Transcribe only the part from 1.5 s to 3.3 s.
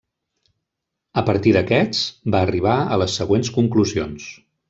d'aquests va arribar a les